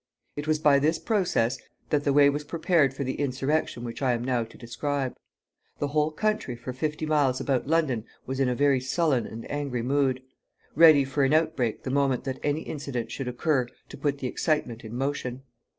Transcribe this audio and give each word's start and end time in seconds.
It 0.35 0.47
was 0.47 0.57
by 0.57 0.79
this 0.79 0.97
process 0.97 1.59
that 1.91 2.05
the 2.05 2.11
way 2.11 2.27
was 2.27 2.43
prepared 2.43 2.91
for 2.91 3.03
the 3.03 3.19
insurrection 3.19 3.83
which 3.83 4.01
I 4.01 4.13
am 4.13 4.23
now 4.25 4.43
to 4.43 4.57
describe. 4.57 5.15
The 5.77 5.89
whole 5.89 6.09
country 6.09 6.55
for 6.55 6.73
fifty 6.73 7.05
miles 7.05 7.39
about 7.39 7.67
London 7.67 8.05
was 8.25 8.39
in 8.39 8.49
a 8.49 8.55
very 8.55 8.79
sullen 8.79 9.27
and 9.27 9.45
angry 9.51 9.83
mood, 9.83 10.23
ready 10.73 11.05
for 11.05 11.23
an 11.23 11.33
outbreak 11.33 11.83
the 11.83 11.91
moment 11.91 12.23
that 12.23 12.39
any 12.41 12.61
incident 12.61 13.11
should 13.11 13.27
occur 13.27 13.67
to 13.89 13.95
put 13.97 14.17
the 14.17 14.25
excitement 14.25 14.83
in 14.83 14.95
motion. 14.95 15.43